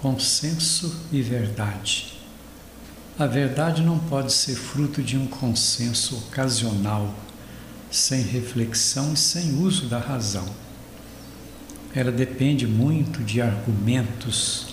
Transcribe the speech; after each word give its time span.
consenso 0.00 0.94
e 1.10 1.20
verdade. 1.20 2.12
A 3.18 3.26
verdade 3.26 3.82
não 3.82 3.98
pode 3.98 4.32
ser 4.32 4.54
fruto 4.54 5.02
de 5.02 5.16
um 5.16 5.26
consenso 5.26 6.16
ocasional, 6.18 7.12
sem 7.90 8.22
reflexão 8.22 9.14
e 9.14 9.16
sem 9.16 9.58
uso 9.60 9.86
da 9.86 9.98
razão. 9.98 10.46
Ela 11.92 12.12
depende 12.12 12.64
muito 12.64 13.24
de 13.24 13.40
argumentos 13.40 14.68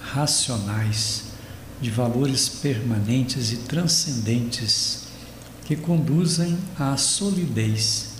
racionais, 0.00 1.24
de 1.80 1.90
valores 1.90 2.48
permanentes 2.48 3.50
e 3.50 3.56
transcendentes 3.56 5.08
que 5.64 5.74
conduzem 5.74 6.56
à 6.78 6.96
solidez 6.96 8.10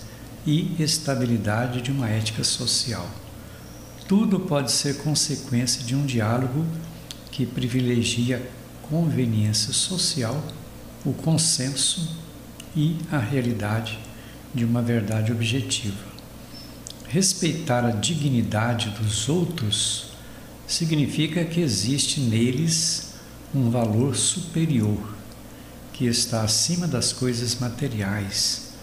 e 0.45 0.75
estabilidade 0.81 1.81
de 1.81 1.91
uma 1.91 2.09
ética 2.09 2.43
social. 2.43 3.09
Tudo 4.11 4.41
pode 4.41 4.73
ser 4.73 4.97
consequência 4.97 5.85
de 5.85 5.95
um 5.95 6.05
diálogo 6.05 6.65
que 7.31 7.45
privilegia 7.45 8.45
conveniência 8.81 9.71
social, 9.71 10.43
o 11.05 11.13
consenso 11.13 12.17
e 12.75 12.97
a 13.09 13.17
realidade 13.17 13.97
de 14.53 14.65
uma 14.65 14.81
verdade 14.81 15.31
objetiva. 15.31 16.03
Respeitar 17.07 17.85
a 17.85 17.91
dignidade 17.91 18.89
dos 19.01 19.29
outros 19.29 20.07
significa 20.67 21.45
que 21.45 21.61
existe 21.61 22.19
neles 22.19 23.13
um 23.55 23.69
valor 23.69 24.13
superior, 24.17 25.15
que 25.93 26.05
está 26.05 26.41
acima 26.41 26.85
das 26.85 27.13
coisas 27.13 27.57
materiais, 27.61 28.73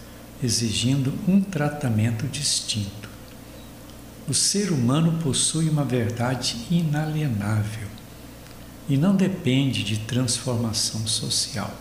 exigindo 0.43 1.13
um 1.27 1.39
tratamento 1.39 2.25
distinto. 2.25 3.08
O 4.29 4.33
ser 4.33 4.71
humano 4.71 5.19
possui 5.23 5.67
uma 5.69 5.83
verdade 5.83 6.55
inalienável 6.69 7.87
e 8.87 8.95
não 8.95 9.15
depende 9.15 9.83
de 9.83 9.97
transformação 10.01 11.07
social. 11.07 11.73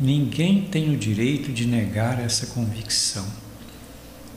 Ninguém 0.00 0.62
tem 0.62 0.94
o 0.94 0.96
direito 0.96 1.52
de 1.52 1.66
negar 1.66 2.18
essa 2.18 2.46
convicção, 2.46 3.26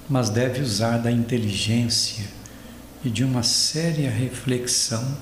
mas 0.09 0.30
deve 0.30 0.61
usar 0.61 0.97
da 0.97 1.09
inteligência 1.09 2.25
e 3.05 3.09
de 3.09 3.23
uma 3.23 3.42
séria 3.42 4.11
reflexão 4.11 5.17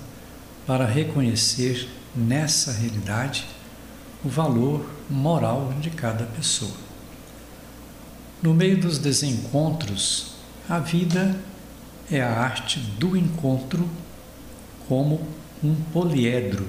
para 0.66 0.88
reconhecer 0.88 1.88
nessa 2.16 2.72
realidade 2.72 3.46
o 4.24 4.28
valor 4.28 4.90
moral 5.08 5.72
de 5.80 5.92
cada 5.92 6.26
pessoa. 6.26 6.78
No 8.42 8.56
meio 8.56 8.82
dos 8.82 8.98
desencontros, 8.98 10.32
a 10.68 10.80
vida 10.80 11.40
é 12.12 12.22
a 12.22 12.40
arte 12.40 12.80
do 12.80 13.18
encontro 13.18 13.90
como 14.88 15.28
um 15.64 15.76
poliedro 15.92 16.68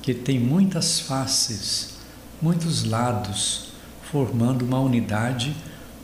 que 0.00 0.14
tem 0.14 0.38
muitas 0.38 1.00
faces, 1.00 1.94
muitos 2.40 2.84
lados, 2.84 3.72
formando 4.10 4.64
uma 4.64 4.78
unidade 4.78 5.56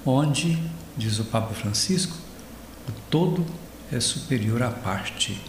onde, 0.04 0.58
diz 0.96 1.20
o 1.20 1.24
Papa 1.24 1.54
Francisco, 1.54 2.16
o 2.88 2.92
todo 3.08 3.46
é 3.92 4.00
superior 4.00 4.62
à 4.62 4.70
parte. 4.70 5.40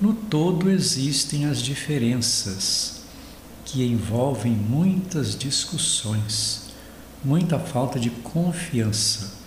No 0.00 0.14
todo 0.14 0.70
existem 0.70 1.46
as 1.46 1.60
diferenças 1.60 3.02
que 3.64 3.82
envolvem 3.82 4.52
muitas 4.52 5.36
discussões, 5.36 6.68
muita 7.24 7.58
falta 7.58 7.98
de 7.98 8.10
confiança 8.10 9.37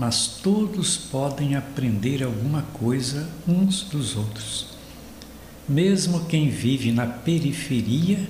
mas 0.00 0.26
todos 0.42 0.96
podem 0.96 1.54
aprender 1.54 2.22
alguma 2.22 2.62
coisa 2.72 3.28
uns 3.46 3.82
dos 3.82 4.16
outros. 4.16 4.68
Mesmo 5.68 6.24
quem 6.24 6.48
vive 6.48 6.90
na 6.90 7.06
periferia 7.06 8.26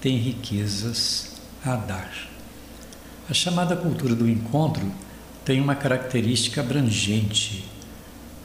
tem 0.00 0.16
riquezas 0.16 1.32
a 1.62 1.76
dar. 1.76 2.10
A 3.28 3.34
chamada 3.34 3.76
cultura 3.76 4.14
do 4.14 4.26
encontro 4.26 4.90
tem 5.44 5.60
uma 5.60 5.74
característica 5.74 6.62
abrangente, 6.62 7.62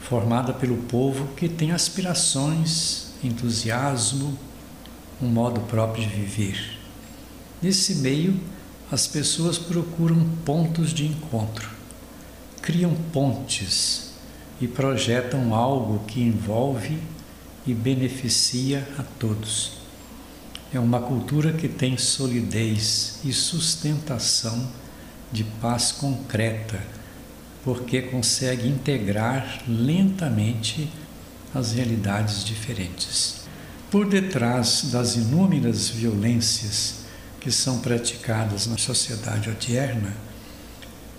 formada 0.02 0.52
pelo 0.52 0.76
povo 0.76 1.34
que 1.38 1.48
tem 1.48 1.72
aspirações, 1.72 3.14
entusiasmo, 3.24 4.38
um 5.22 5.30
modo 5.30 5.62
próprio 5.62 6.06
de 6.06 6.14
viver. 6.14 6.78
Nesse 7.62 7.96
meio, 7.96 8.38
as 8.92 9.08
pessoas 9.08 9.58
procuram 9.58 10.28
pontos 10.44 10.94
de 10.94 11.06
encontro 11.06 11.77
criam 12.68 12.94
pontes 13.14 14.10
e 14.60 14.68
projetam 14.68 15.56
algo 15.56 16.04
que 16.06 16.20
envolve 16.20 17.00
e 17.66 17.74
beneficia 17.74 18.86
a 19.00 19.04
todos. 19.04 19.78
É 20.74 20.78
uma 20.78 21.00
cultura 21.00 21.54
que 21.54 21.70
tem 21.70 21.98
solidez 21.98 23.22
e 23.24 23.32
sustentação 23.32 24.68
de 25.32 25.46
paz 25.62 25.94
concreta, 25.94 26.78
porque 27.64 28.02
consegue 28.02 28.68
integrar 28.68 29.64
lentamente 29.66 30.92
as 31.56 31.72
realidades 31.72 32.44
diferentes. 32.44 33.48
Por 33.90 34.10
detrás 34.10 34.90
das 34.92 35.16
inúmeras 35.16 35.88
violências 35.88 37.06
que 37.40 37.50
são 37.50 37.80
praticadas 37.80 38.68
na 38.68 38.78
sociedade 38.78 39.50
odierna, 39.50 40.14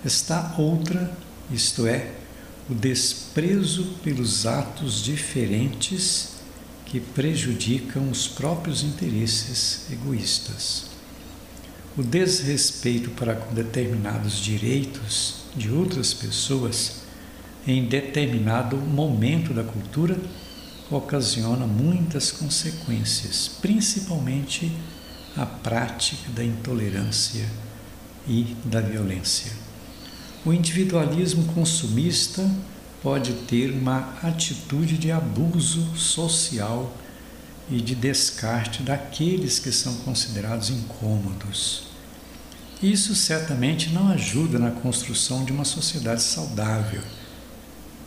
está 0.05 0.53
outra 0.55 1.11
isto 1.51 1.87
é, 1.87 2.11
o 2.69 2.73
desprezo 2.73 3.83
pelos 4.03 4.45
atos 4.45 5.01
diferentes 5.01 6.33
que 6.85 6.99
prejudicam 6.99 8.09
os 8.09 8.27
próprios 8.27 8.83
interesses 8.83 9.91
egoístas. 9.91 10.85
O 11.97 12.03
desrespeito 12.03 13.09
para 13.11 13.35
com 13.35 13.53
determinados 13.53 14.39
direitos 14.39 15.35
de 15.55 15.69
outras 15.71 16.13
pessoas 16.13 17.01
em 17.67 17.85
determinado 17.85 18.77
momento 18.77 19.53
da 19.53 19.63
cultura 19.63 20.17
ocasiona 20.89 21.67
muitas 21.67 22.31
consequências, 22.31 23.51
principalmente 23.61 24.71
a 25.35 25.45
prática 25.45 26.31
da 26.31 26.43
intolerância 26.43 27.45
e 28.27 28.55
da 28.65 28.81
violência. 28.81 29.68
O 30.49 30.53
individualismo 30.53 31.43
consumista 31.53 32.49
pode 33.03 33.33
ter 33.45 33.69
uma 33.69 34.17
atitude 34.23 34.97
de 34.97 35.11
abuso 35.11 35.95
social 35.95 36.91
e 37.69 37.79
de 37.79 37.93
descarte 37.93 38.81
daqueles 38.81 39.59
que 39.59 39.71
são 39.71 39.93
considerados 39.97 40.71
incômodos. 40.71 41.83
Isso 42.81 43.13
certamente 43.13 43.91
não 43.91 44.09
ajuda 44.09 44.57
na 44.57 44.71
construção 44.71 45.45
de 45.45 45.51
uma 45.51 45.65
sociedade 45.65 46.23
saudável, 46.23 47.03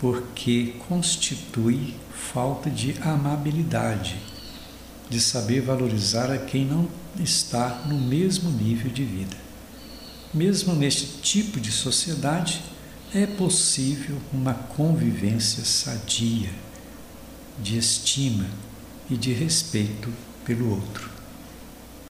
porque 0.01 0.75
constitui 0.89 1.95
falta 2.13 2.69
de 2.69 2.97
amabilidade, 3.03 4.17
de 5.09 5.21
saber 5.21 5.61
valorizar 5.61 6.29
a 6.29 6.39
quem 6.39 6.65
não 6.65 6.89
está 7.21 7.85
no 7.87 8.01
mesmo 8.01 8.51
nível 8.51 8.91
de 8.91 9.05
vida. 9.05 9.52
Mesmo 10.33 10.75
neste 10.75 11.21
tipo 11.21 11.61
de 11.61 11.71
sociedade, 11.71 12.63
é 13.15 13.27
possível 13.27 14.17
uma 14.33 14.55
convivência 14.55 15.63
sadia, 15.63 16.51
de 17.59 17.77
estima 17.77 18.47
e 19.11 19.17
de 19.17 19.33
respeito 19.35 20.11
pelo 20.47 20.71
outro. 20.71 21.12